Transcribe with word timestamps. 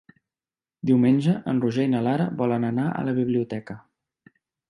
Diumenge 0.91 1.35
en 1.51 1.59
Roger 1.65 1.85
i 1.89 1.91
na 1.91 2.01
Lara 2.07 2.27
volen 2.41 2.67
anar 2.71 2.87
a 3.01 3.05
la 3.11 3.15
biblioteca. 3.21 3.77